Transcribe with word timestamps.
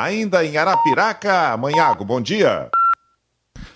Ainda 0.00 0.42
em 0.42 0.56
Arapiraca, 0.56 1.54
Manhago, 1.58 2.06
bom 2.06 2.22
dia. 2.22 2.70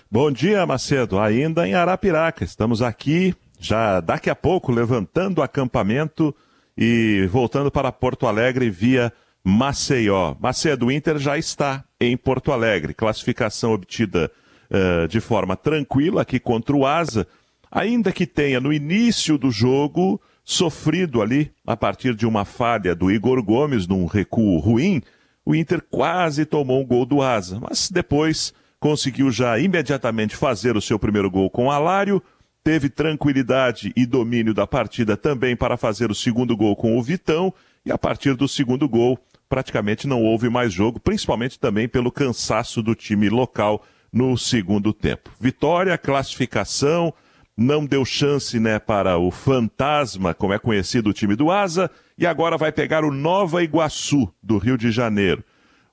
Bom 0.09 0.31
dia, 0.31 0.65
Macedo. 0.65 1.19
Ainda 1.19 1.67
em 1.67 1.75
Arapiraca. 1.75 2.43
Estamos 2.43 2.81
aqui 2.81 3.35
já 3.59 3.99
daqui 3.99 4.27
a 4.27 4.35
pouco 4.35 4.71
levantando 4.71 5.37
o 5.37 5.43
acampamento 5.43 6.35
e 6.75 7.29
voltando 7.31 7.69
para 7.69 7.91
Porto 7.91 8.25
Alegre 8.25 8.71
via 8.71 9.13
Maceió. 9.43 10.33
Macedo, 10.39 10.87
o 10.87 10.91
Inter 10.91 11.19
já 11.19 11.37
está 11.37 11.83
em 12.01 12.17
Porto 12.17 12.51
Alegre. 12.51 12.95
Classificação 12.95 13.73
obtida 13.73 14.31
uh, 14.71 15.07
de 15.07 15.19
forma 15.19 15.55
tranquila 15.55 16.23
aqui 16.23 16.39
contra 16.39 16.75
o 16.75 16.87
Asa, 16.87 17.27
ainda 17.71 18.11
que 18.11 18.25
tenha 18.25 18.59
no 18.59 18.73
início 18.73 19.37
do 19.37 19.51
jogo 19.51 20.19
sofrido 20.43 21.21
ali, 21.21 21.51
a 21.67 21.77
partir 21.77 22.15
de 22.15 22.25
uma 22.25 22.45
falha 22.45 22.95
do 22.95 23.11
Igor 23.11 23.43
Gomes 23.43 23.85
num 23.85 24.07
recuo 24.07 24.57
ruim, 24.57 25.03
o 25.45 25.53
Inter 25.53 25.81
quase 25.89 26.45
tomou 26.45 26.81
um 26.81 26.85
gol 26.85 27.05
do 27.05 27.21
Asa, 27.21 27.59
mas 27.59 27.89
depois 27.89 28.53
conseguiu 28.79 29.31
já 29.31 29.59
imediatamente 29.59 30.35
fazer 30.35 30.75
o 30.75 30.81
seu 30.81 30.97
primeiro 30.97 31.29
gol 31.29 31.49
com 31.49 31.67
o 31.67 31.71
Alário, 31.71 32.21
teve 32.63 32.89
tranquilidade 32.89 33.93
e 33.95 34.05
domínio 34.05 34.53
da 34.53 34.65
partida 34.65 35.15
também 35.15 35.55
para 35.55 35.77
fazer 35.77 36.09
o 36.09 36.15
segundo 36.15 36.57
gol 36.57 36.75
com 36.75 36.97
o 36.97 37.03
Vitão, 37.03 37.53
e 37.85 37.91
a 37.91 37.97
partir 37.97 38.33
do 38.35 38.47
segundo 38.47 38.89
gol 38.89 39.19
praticamente 39.47 40.07
não 40.07 40.23
houve 40.23 40.49
mais 40.49 40.73
jogo, 40.73 40.99
principalmente 40.99 41.59
também 41.59 41.87
pelo 41.87 42.11
cansaço 42.11 42.81
do 42.81 42.95
time 42.95 43.29
local 43.29 43.83
no 44.11 44.35
segundo 44.37 44.91
tempo. 44.91 45.29
Vitória, 45.39 45.97
classificação, 45.97 47.13
não 47.55 47.85
deu 47.85 48.03
chance 48.03 48.59
né, 48.59 48.79
para 48.79 49.17
o 49.17 49.29
Fantasma, 49.29 50.33
como 50.33 50.53
é 50.53 50.59
conhecido 50.59 51.09
o 51.09 51.13
time 51.13 51.35
do 51.35 51.51
Asa, 51.51 51.91
e 52.17 52.25
agora 52.25 52.57
vai 52.57 52.71
pegar 52.71 53.03
o 53.03 53.11
Nova 53.11 53.63
Iguaçu, 53.63 54.31
do 54.41 54.57
Rio 54.57 54.77
de 54.77 54.91
Janeiro. 54.91 55.43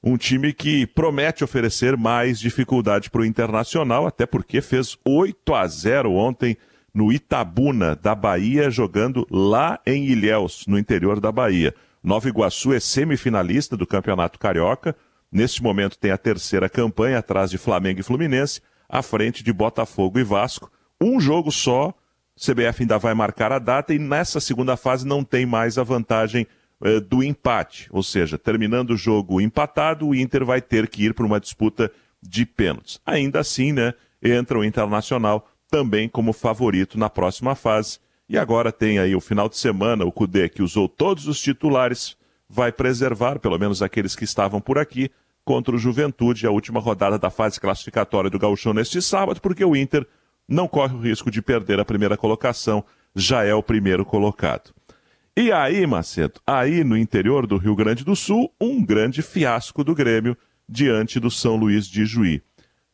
Um 0.02 0.16
time 0.16 0.52
que 0.52 0.86
promete 0.86 1.44
oferecer 1.44 1.96
mais 1.96 2.40
dificuldade 2.40 3.08
para 3.08 3.20
o 3.20 3.24
Internacional, 3.24 4.06
até 4.06 4.26
porque 4.26 4.60
fez 4.60 4.96
8 5.06 5.54
a 5.54 5.66
0 5.66 6.12
ontem 6.12 6.56
no 6.92 7.12
Itabuna, 7.12 7.96
da 7.96 8.14
Bahia, 8.14 8.70
jogando 8.70 9.26
lá 9.30 9.80
em 9.86 10.06
Ilhéus, 10.06 10.64
no 10.66 10.78
interior 10.78 11.20
da 11.20 11.32
Bahia. 11.32 11.74
Nova 12.02 12.28
Iguaçu 12.28 12.72
é 12.72 12.80
semifinalista 12.80 13.76
do 13.76 13.86
Campeonato 13.86 14.38
Carioca. 14.38 14.94
Neste 15.30 15.62
momento 15.62 15.96
tem 15.96 16.10
a 16.10 16.18
terceira 16.18 16.68
campanha, 16.68 17.18
atrás 17.18 17.50
de 17.50 17.56
Flamengo 17.56 18.00
e 18.00 18.02
Fluminense, 18.02 18.60
à 18.88 19.02
frente 19.02 19.42
de 19.42 19.52
Botafogo 19.52 20.18
e 20.18 20.24
Vasco. 20.24 20.70
Um 21.00 21.20
jogo 21.20 21.50
só, 21.50 21.94
CBF 22.36 22.82
ainda 22.82 22.98
vai 22.98 23.14
marcar 23.14 23.52
a 23.52 23.58
data 23.58 23.94
e 23.94 23.98
nessa 23.98 24.40
segunda 24.40 24.76
fase 24.76 25.06
não 25.06 25.22
tem 25.22 25.44
mais 25.46 25.78
a 25.78 25.82
vantagem 25.82 26.46
eh, 26.82 27.00
do 27.00 27.22
empate. 27.22 27.88
Ou 27.90 28.02
seja, 28.02 28.38
terminando 28.38 28.90
o 28.90 28.96
jogo 28.96 29.40
empatado, 29.40 30.08
o 30.08 30.14
Inter 30.14 30.44
vai 30.44 30.60
ter 30.60 30.88
que 30.88 31.04
ir 31.04 31.14
para 31.14 31.26
uma 31.26 31.40
disputa 31.40 31.90
de 32.22 32.46
pênaltis. 32.46 33.00
Ainda 33.04 33.40
assim, 33.40 33.72
né, 33.72 33.94
entra 34.22 34.58
o 34.58 34.64
Internacional 34.64 35.48
também 35.70 36.08
como 36.08 36.32
favorito 36.32 36.98
na 36.98 37.10
próxima 37.10 37.54
fase. 37.54 37.98
E 38.28 38.38
agora 38.38 38.72
tem 38.72 38.98
aí 38.98 39.14
o 39.14 39.20
final 39.20 39.48
de 39.48 39.56
semana, 39.56 40.04
o 40.04 40.12
Cudê, 40.12 40.48
que 40.48 40.62
usou 40.62 40.88
todos 40.88 41.26
os 41.26 41.40
titulares, 41.40 42.16
vai 42.48 42.70
preservar, 42.70 43.38
pelo 43.38 43.58
menos 43.58 43.82
aqueles 43.82 44.14
que 44.14 44.24
estavam 44.24 44.60
por 44.60 44.78
aqui, 44.78 45.10
contra 45.44 45.74
o 45.74 45.78
Juventude, 45.78 46.46
a 46.46 46.50
última 46.50 46.80
rodada 46.80 47.18
da 47.18 47.30
fase 47.30 47.60
classificatória 47.60 48.30
do 48.30 48.38
Gauchão 48.38 48.72
neste 48.72 49.02
sábado, 49.02 49.40
porque 49.40 49.64
o 49.64 49.74
Inter 49.74 50.06
não 50.48 50.68
corre 50.68 50.94
o 50.94 51.00
risco 51.00 51.30
de 51.30 51.40
perder 51.40 51.80
a 51.80 51.84
primeira 51.84 52.16
colocação, 52.16 52.84
já 53.14 53.44
é 53.44 53.54
o 53.54 53.62
primeiro 53.62 54.04
colocado. 54.04 54.72
E 55.36 55.50
aí, 55.50 55.86
Macedo, 55.86 56.40
aí 56.46 56.84
no 56.84 56.96
interior 56.96 57.46
do 57.46 57.56
Rio 57.56 57.74
Grande 57.74 58.04
do 58.04 58.14
Sul, 58.14 58.52
um 58.60 58.84
grande 58.84 59.22
fiasco 59.22 59.82
do 59.82 59.94
Grêmio 59.94 60.36
diante 60.68 61.18
do 61.18 61.30
São 61.30 61.56
Luís 61.56 61.86
de 61.86 62.04
Juí. 62.04 62.42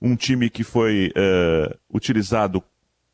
Um 0.01 0.15
time 0.15 0.49
que 0.49 0.63
foi 0.63 1.13
uh, 1.17 1.77
utilizado 1.93 2.63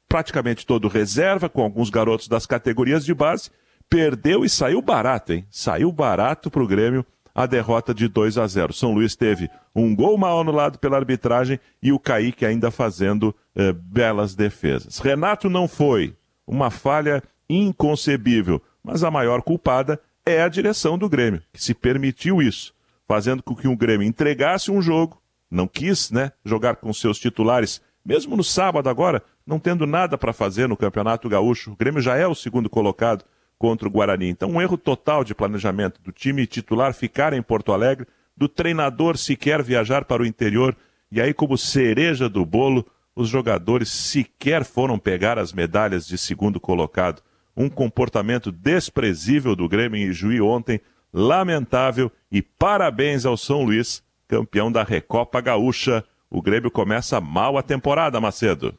praticamente 0.07 0.67
todo 0.67 0.89
reserva, 0.89 1.49
com 1.49 1.63
alguns 1.63 1.89
garotos 1.89 2.29
das 2.29 2.45
categorias 2.45 3.05
de 3.05 3.15
base, 3.15 3.51
perdeu 3.89 4.45
e 4.45 4.49
saiu 4.49 4.83
barato, 4.83 5.33
hein? 5.33 5.47
Saiu 5.51 5.91
barato 5.91 6.51
para 6.51 6.63
o 6.63 6.67
Grêmio 6.67 7.05
a 7.35 7.47
derrota 7.47 7.93
de 7.93 8.07
2 8.09 8.39
a 8.39 8.47
0. 8.47 8.73
São 8.73 8.93
Luís 8.93 9.17
teve 9.17 9.51
um 9.75 9.95
gol 9.95 10.17
mal 10.17 10.41
anulado 10.41 10.79
pela 10.79 10.97
arbitragem 10.97 11.59
e 11.83 11.93
o 11.93 11.99
Kaique 11.99 12.47
ainda 12.47 12.71
fazendo 12.71 13.35
uh, 13.57 13.73
belas 13.73 14.35
defesas. 14.35 14.99
Renato 14.99 15.51
não 15.51 15.67
foi. 15.67 16.15
Uma 16.47 16.71
falha 16.71 17.23
inconcebível 17.49 18.63
mas 18.85 19.03
a 19.03 19.11
maior 19.11 19.41
culpada 19.41 19.99
é 20.27 20.43
a 20.43 20.49
direção 20.49 20.99
do 20.99 21.09
Grêmio, 21.09 21.43
que 21.51 21.63
se 21.63 21.73
permitiu 21.73 22.43
isso, 22.43 22.75
fazendo 23.09 23.43
com 23.43 23.57
que 23.57 23.67
o 23.67 23.77
Grêmio 23.77 24.07
entregasse 24.07 24.71
um 24.71 24.83
jogo, 24.83 25.21
não 25.51 25.67
quis 25.67 26.11
né, 26.11 26.33
jogar 26.45 26.77
com 26.77 26.93
seus 26.93 27.19
titulares, 27.19 27.81
mesmo 28.05 28.37
no 28.37 28.45
sábado 28.45 28.91
agora, 28.91 29.23
não 29.47 29.59
tendo 29.59 29.87
nada 29.87 30.19
para 30.19 30.35
fazer 30.35 30.69
no 30.69 30.77
Campeonato 30.77 31.29
Gaúcho. 31.29 31.73
O 31.73 31.77
Grêmio 31.77 32.03
já 32.03 32.17
é 32.17 32.27
o 32.27 32.35
segundo 32.35 32.69
colocado 32.69 33.25
contra 33.65 33.89
o 33.89 33.91
Guarani. 33.91 34.29
Então, 34.29 34.51
um 34.51 34.61
erro 34.61 34.77
total 34.77 35.25
de 35.25 35.35
planejamento 35.35 35.99
do 36.03 36.13
time 36.13 36.47
titular 36.47 36.93
ficar 36.93 37.33
em 37.33 37.41
Porto 37.41 37.73
Alegre, 37.73 38.07
do 38.37 38.47
treinador 38.47 39.17
sequer 39.17 39.63
viajar 39.63 40.05
para 40.05 40.23
o 40.23 40.27
interior, 40.27 40.77
e 41.11 41.19
aí, 41.19 41.33
como 41.33 41.57
cereja 41.57 42.29
do 42.29 42.45
bolo, 42.45 42.87
os 43.17 43.31
jogadores 43.31 43.89
sequer 43.89 44.65
foram 44.65 44.99
pegar 44.99 45.39
as 45.39 45.51
medalhas 45.51 46.07
de 46.07 46.19
segundo 46.19 46.61
colocado 46.61 47.23
um 47.57 47.69
comportamento 47.69 48.51
desprezível 48.51 49.55
do 49.55 49.69
Grêmio 49.69 49.99
em 49.99 50.13
Juí 50.13 50.41
ontem, 50.41 50.81
lamentável 51.13 52.11
e 52.31 52.43
parabéns 52.43 53.25
ao 53.25 53.37
São 53.37 53.63
Luís, 53.63 54.03
campeão 54.27 54.71
da 54.71 54.83
Recopa 54.83 55.41
Gaúcha. 55.41 56.05
O 56.29 56.43
Grêmio 56.43 56.71
começa 56.71 57.21
mal 57.21 57.57
a 57.57 57.63
temporada, 57.63 58.21
Macedo. 58.21 58.75